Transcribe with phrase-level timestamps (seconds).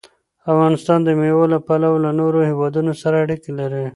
[0.51, 3.85] افغانستان د مېوو له پلوه له نورو هېوادونو سره اړیکې لري.